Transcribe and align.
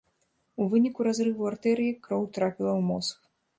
У 0.63 0.65
выніку 0.71 1.05
разрыву 1.09 1.43
артэрыі 1.51 1.93
кроў 2.09 2.27
трапіла 2.41 2.71
ў 2.79 2.81
мозг. 2.91 3.17